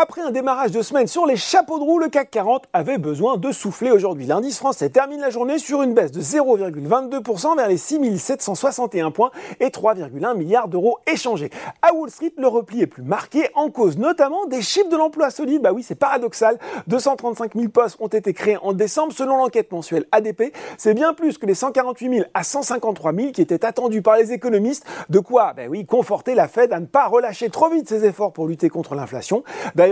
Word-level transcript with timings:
Après 0.00 0.22
un 0.22 0.30
démarrage 0.30 0.70
de 0.70 0.80
semaine 0.80 1.08
sur 1.08 1.26
les 1.26 1.34
chapeaux 1.34 1.80
de 1.80 1.82
roue, 1.82 1.98
le 1.98 2.08
CAC 2.08 2.30
40 2.30 2.66
avait 2.72 2.98
besoin 2.98 3.36
de 3.36 3.50
souffler 3.50 3.90
aujourd'hui. 3.90 4.26
L'indice 4.26 4.58
français 4.58 4.90
termine 4.90 5.20
la 5.20 5.30
journée 5.30 5.58
sur 5.58 5.82
une 5.82 5.92
baisse 5.92 6.12
de 6.12 6.20
0,22% 6.20 7.56
vers 7.56 7.66
les 7.66 7.76
6761 7.76 9.10
points 9.10 9.32
et 9.58 9.70
3,1 9.70 10.36
milliards 10.36 10.68
d'euros 10.68 11.00
échangés. 11.12 11.50
À 11.82 11.92
Wall 11.92 12.10
Street, 12.10 12.32
le 12.38 12.46
repli 12.46 12.80
est 12.80 12.86
plus 12.86 13.02
marqué 13.02 13.48
en 13.56 13.70
cause 13.70 13.98
notamment 13.98 14.46
des 14.46 14.62
chiffres 14.62 14.88
de 14.88 14.96
l'emploi 14.96 15.30
solide. 15.30 15.62
Bah 15.62 15.72
oui, 15.72 15.82
c'est 15.82 15.96
paradoxal. 15.96 16.60
235 16.86 17.54
000 17.56 17.68
postes 17.70 17.96
ont 17.98 18.06
été 18.06 18.32
créés 18.32 18.58
en 18.62 18.74
décembre 18.74 19.12
selon 19.12 19.36
l'enquête 19.36 19.72
mensuelle 19.72 20.06
ADP. 20.12 20.54
C'est 20.76 20.94
bien 20.94 21.12
plus 21.12 21.38
que 21.38 21.46
les 21.46 21.54
148 21.54 22.18
000 22.18 22.28
à 22.34 22.44
153 22.44 23.12
000 23.12 23.32
qui 23.32 23.42
étaient 23.42 23.64
attendus 23.64 24.02
par 24.02 24.16
les 24.16 24.30
économistes. 24.30 24.86
De 25.08 25.18
quoi, 25.18 25.54
bah 25.54 25.62
oui, 25.68 25.86
conforter 25.86 26.36
la 26.36 26.46
Fed 26.46 26.72
à 26.72 26.78
ne 26.78 26.86
pas 26.86 27.08
relâcher 27.08 27.50
trop 27.50 27.68
vite 27.68 27.88
ses 27.88 28.04
efforts 28.04 28.32
pour 28.32 28.46
lutter 28.46 28.68
contre 28.68 28.94
l'inflation. 28.94 29.42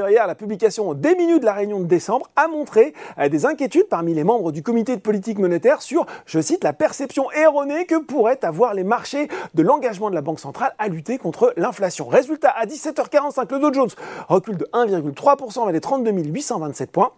D'ailleurs, 0.00 0.26
la 0.26 0.34
publication 0.34 0.94
des 0.94 1.14
minutes 1.14 1.40
de 1.40 1.46
la 1.46 1.52
réunion 1.52 1.80
de 1.80 1.86
décembre 1.86 2.28
a 2.36 2.48
montré 2.48 2.94
euh, 3.18 3.28
des 3.28 3.46
inquiétudes 3.46 3.88
parmi 3.88 4.14
les 4.14 4.24
membres 4.24 4.52
du 4.52 4.62
comité 4.62 4.94
de 4.94 5.00
politique 5.00 5.38
monétaire 5.38 5.82
sur, 5.82 6.06
je 6.26 6.40
cite, 6.40 6.64
la 6.64 6.72
perception 6.72 7.30
erronée 7.32 7.86
que 7.86 7.96
pourraient 7.96 8.44
avoir 8.44 8.74
les 8.74 8.84
marchés 8.84 9.28
de 9.54 9.62
l'engagement 9.62 10.10
de 10.10 10.14
la 10.14 10.22
Banque 10.22 10.40
centrale 10.40 10.74
à 10.78 10.88
lutter 10.88 11.18
contre 11.18 11.52
l'inflation. 11.56 12.08
Résultat, 12.08 12.50
à 12.50 12.66
17h45, 12.66 13.52
le 13.52 13.58
Dow 13.58 13.72
Jones 13.72 13.90
recule 14.28 14.56
de 14.56 14.68
1,3% 14.72 15.64
vers 15.64 15.72
les 15.72 15.80
32 15.80 16.10
827 16.10 16.90
points 16.90 17.12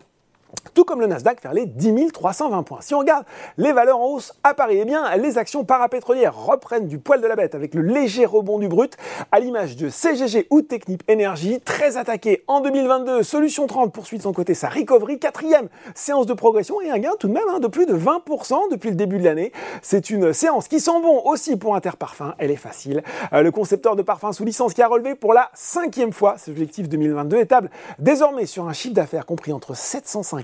tout 0.74 0.84
comme 0.84 1.00
le 1.00 1.06
Nasdaq 1.06 1.42
vers 1.42 1.52
les 1.52 1.66
10 1.66 2.12
320 2.12 2.62
points. 2.62 2.80
Si 2.80 2.94
on 2.94 2.98
regarde 2.98 3.24
les 3.56 3.72
valeurs 3.72 3.98
en 3.98 4.06
hausse 4.06 4.34
à 4.44 4.54
Paris, 4.54 4.78
eh 4.80 4.84
bien, 4.84 5.16
les 5.16 5.38
actions 5.38 5.64
parapétrolières 5.64 6.36
reprennent 6.36 6.86
du 6.86 6.98
poil 6.98 7.20
de 7.20 7.26
la 7.26 7.36
bête 7.36 7.54
avec 7.54 7.74
le 7.74 7.82
léger 7.82 8.26
rebond 8.26 8.58
du 8.58 8.68
brut, 8.68 8.96
à 9.32 9.40
l'image 9.40 9.76
de 9.76 9.88
CGG 9.88 10.46
ou 10.50 10.62
Technip 10.62 11.02
Energy, 11.10 11.60
très 11.60 11.96
attaqué 11.96 12.45
en 12.46 12.60
2022. 12.60 13.23
Solution 13.23 13.66
30 13.66 13.92
poursuit 13.92 14.18
de 14.18 14.23
son 14.23 14.32
côté 14.32 14.54
sa 14.54 14.68
recovery, 14.68 15.18
quatrième 15.18 15.68
séance 15.95 16.26
de 16.26 16.34
progression 16.34 16.80
et 16.80 16.90
un 16.90 16.98
gain 16.98 17.12
tout 17.18 17.28
de 17.28 17.32
même 17.32 17.48
hein, 17.48 17.60
de 17.60 17.68
plus 17.68 17.87
de 17.87 17.95
20% 17.95 18.70
depuis 18.70 18.90
le 18.90 18.96
début 18.96 19.18
de 19.18 19.24
l'année. 19.24 19.52
C'est 19.82 20.10
une 20.10 20.32
séance 20.32 20.68
qui 20.68 20.80
sent 20.80 21.00
bon 21.02 21.22
aussi 21.24 21.56
pour 21.56 21.74
Interparfum, 21.74 22.34
elle 22.38 22.50
est 22.50 22.56
facile. 22.56 23.02
Euh, 23.32 23.43
le 23.43 23.50
concepteur 23.50 23.96
de 23.96 24.02
parfum 24.02 24.32
sous 24.32 24.45
licence 24.45 24.74
qui 24.74 24.82
a 24.82 24.88
relevé 24.88 25.15
pour 25.15 25.32
la 25.32 25.50
cinquième 25.54 26.12
fois 26.12 26.37
ses 26.38 26.50
objectifs 26.50 26.88
2022 26.88 27.38
étable 27.38 27.70
désormais 27.98 28.46
sur 28.46 28.68
un 28.68 28.72
chiffre 28.72 28.95
d'affaires 28.95 29.26
compris 29.26 29.52
entre 29.52 29.74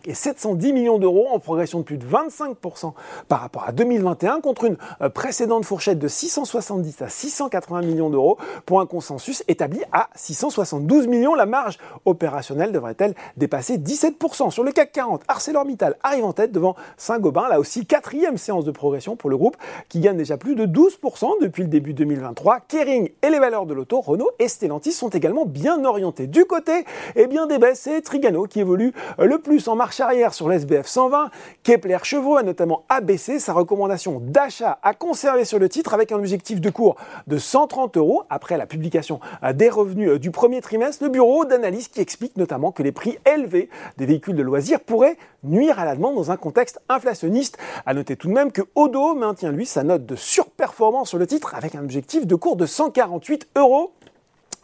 705 0.04 0.08
et 0.08 0.14
710 0.14 0.72
millions 0.72 0.98
d'euros 0.98 1.28
en 1.30 1.38
progression 1.38 1.78
de 1.80 1.84
plus 1.84 1.98
de 1.98 2.06
25% 2.06 2.92
par 3.28 3.40
rapport 3.40 3.64
à 3.66 3.72
2021 3.72 4.40
contre 4.40 4.64
une 4.64 4.76
euh, 5.00 5.08
précédente 5.08 5.64
fourchette 5.64 5.98
de 5.98 6.08
670 6.08 7.02
à 7.02 7.08
680 7.08 7.82
millions 7.82 8.10
d'euros 8.10 8.38
pour 8.66 8.80
un 8.80 8.86
consensus 8.86 9.42
établi 9.48 9.80
à 9.92 10.08
672 10.14 11.06
millions. 11.06 11.34
La 11.34 11.46
marge 11.46 11.78
opérationnelle 12.04 12.72
devrait-elle 12.72 13.14
dépasser 13.36 13.78
17% 13.78 14.50
sur 14.50 14.64
le 14.64 14.72
CAC 14.72 14.92
40 14.92 15.22
ArcelorMittal 15.28 15.96
arrive 16.02 16.24
en 16.24 16.32
tête 16.32 16.52
devant 16.52 16.76
Saint-Gobain, 16.96 17.48
là 17.48 17.58
aussi 17.58 17.86
quatrième 17.86 18.36
séance 18.36 18.64
de 18.64 18.70
progression 18.70 19.16
pour 19.16 19.30
le 19.30 19.36
groupe 19.36 19.56
qui 19.88 20.00
gagne 20.00 20.16
déjà 20.16 20.36
plus 20.36 20.54
de 20.54 20.66
12% 20.66 21.40
depuis 21.40 21.62
le 21.62 21.68
début 21.68 21.94
2023. 21.94 22.60
Kering 22.68 23.10
et 23.22 23.30
les 23.30 23.38
valeurs 23.38 23.66
de 23.66 23.74
l'auto, 23.74 24.00
Renault 24.00 24.30
et 24.38 24.48
Stellantis 24.48 24.92
sont 24.92 25.08
également 25.08 25.46
bien 25.46 25.84
orientés. 25.84 26.26
Du 26.26 26.44
côté 26.44 26.84
eh 27.16 27.26
bien, 27.26 27.46
des 27.46 27.58
baisses, 27.58 27.80
c'est 27.80 28.00
Trigano 28.02 28.44
qui 28.44 28.60
évolue 28.60 28.92
euh, 29.18 29.26
le 29.26 29.38
plus 29.38 29.68
en 29.68 29.76
marche 29.94 30.00
arrière 30.00 30.34
sur 30.34 30.48
l'SBF 30.48 30.88
120, 30.88 31.30
Kepler 31.62 31.98
Chevreux 32.02 32.38
a 32.38 32.42
notamment 32.42 32.84
abaissé 32.88 33.38
sa 33.38 33.52
recommandation 33.52 34.20
d'achat 34.20 34.78
à 34.82 34.92
conserver 34.92 35.44
sur 35.44 35.60
le 35.60 35.68
titre 35.68 35.94
avec 35.94 36.10
un 36.10 36.16
objectif 36.16 36.60
de 36.60 36.68
cours 36.68 36.96
de 37.28 37.38
130 37.38 37.96
euros 37.96 38.24
après 38.28 38.58
la 38.58 38.66
publication 38.66 39.20
des 39.54 39.68
revenus 39.68 40.18
du 40.18 40.32
premier 40.32 40.60
trimestre. 40.60 41.04
Le 41.04 41.10
bureau 41.10 41.44
d'analyse 41.44 41.86
qui 41.86 42.00
explique 42.00 42.36
notamment 42.36 42.72
que 42.72 42.82
les 42.82 42.90
prix 42.90 43.18
élevés 43.24 43.68
des 43.96 44.06
véhicules 44.06 44.34
de 44.34 44.42
loisirs 44.42 44.80
pourraient 44.80 45.16
nuire 45.44 45.78
à 45.78 45.84
la 45.84 45.94
demande 45.94 46.16
dans 46.16 46.32
un 46.32 46.36
contexte 46.36 46.80
inflationniste. 46.88 47.56
À 47.86 47.94
noter 47.94 48.16
tout 48.16 48.26
de 48.26 48.32
même 48.32 48.50
que 48.50 48.62
Odo 48.74 49.14
maintient 49.14 49.52
lui 49.52 49.66
sa 49.66 49.84
note 49.84 50.06
de 50.06 50.16
surperformance 50.16 51.10
sur 51.10 51.18
le 51.18 51.26
titre 51.28 51.54
avec 51.54 51.76
un 51.76 51.84
objectif 51.84 52.26
de 52.26 52.34
cours 52.34 52.56
de 52.56 52.66
148 52.66 53.48
euros. 53.56 53.92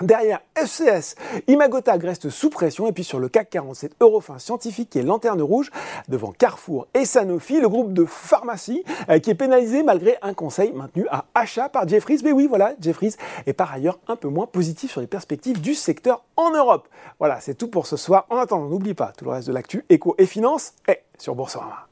Derrière 0.00 0.40
FCS, 0.56 1.14
Imagotag 1.46 2.02
reste 2.02 2.30
sous 2.30 2.48
pression 2.48 2.86
et 2.86 2.92
puis 2.92 3.04
sur 3.04 3.18
le 3.18 3.28
CAC 3.28 3.50
47, 3.50 3.96
Eurofin 4.00 4.38
Scientifique 4.38 4.96
et 4.96 5.02
Lanterne 5.02 5.42
Rouge 5.42 5.70
devant 6.08 6.32
Carrefour 6.32 6.86
et 6.94 7.04
Sanofi, 7.04 7.60
le 7.60 7.68
groupe 7.68 7.92
de 7.92 8.06
pharmacie 8.06 8.82
euh, 9.10 9.18
qui 9.18 9.30
est 9.30 9.34
pénalisé 9.34 9.82
malgré 9.82 10.16
un 10.22 10.32
conseil 10.32 10.72
maintenu 10.72 11.06
à 11.10 11.26
achat 11.34 11.68
par 11.68 11.86
Jeffries. 11.86 12.20
Mais 12.24 12.32
oui, 12.32 12.46
voilà, 12.46 12.72
Jeffries 12.80 13.14
est 13.46 13.52
par 13.52 13.72
ailleurs 13.72 13.98
un 14.08 14.16
peu 14.16 14.28
moins 14.28 14.46
positif 14.46 14.90
sur 14.90 15.02
les 15.02 15.06
perspectives 15.06 15.60
du 15.60 15.74
secteur 15.74 16.24
en 16.36 16.50
Europe. 16.50 16.88
Voilà, 17.18 17.40
c'est 17.40 17.54
tout 17.54 17.68
pour 17.68 17.86
ce 17.86 17.98
soir. 17.98 18.26
En 18.30 18.38
attendant, 18.38 18.68
n'oublie 18.68 18.94
pas 18.94 19.12
tout 19.16 19.26
le 19.26 19.32
reste 19.32 19.48
de 19.48 19.52
l'actu 19.52 19.84
éco 19.90 20.14
et 20.16 20.24
finance 20.24 20.72
est 20.88 21.04
sur 21.18 21.34
Boursorama. 21.34 21.89